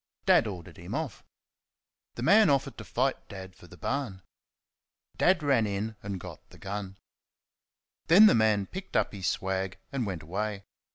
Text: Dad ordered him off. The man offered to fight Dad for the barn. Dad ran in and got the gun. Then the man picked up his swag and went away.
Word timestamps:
Dad 0.25 0.47
ordered 0.47 0.77
him 0.77 0.95
off. 0.95 1.23
The 2.15 2.23
man 2.23 2.49
offered 2.49 2.75
to 2.79 2.83
fight 2.83 3.27
Dad 3.29 3.55
for 3.55 3.67
the 3.67 3.77
barn. 3.77 4.23
Dad 5.17 5.43
ran 5.43 5.67
in 5.67 5.95
and 6.01 6.19
got 6.19 6.49
the 6.49 6.57
gun. 6.57 6.97
Then 8.07 8.25
the 8.25 8.33
man 8.33 8.65
picked 8.65 8.97
up 8.97 9.13
his 9.13 9.27
swag 9.27 9.77
and 9.91 10.07
went 10.07 10.23
away. 10.23 10.63